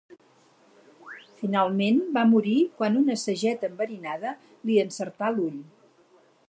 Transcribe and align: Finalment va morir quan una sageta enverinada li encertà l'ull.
Finalment 1.41 1.99
va 2.17 2.23
morir 2.31 2.57
quan 2.79 2.99
una 3.03 3.19
sageta 3.25 3.71
enverinada 3.73 4.35
li 4.71 4.81
encertà 4.87 5.33
l'ull. 5.37 5.63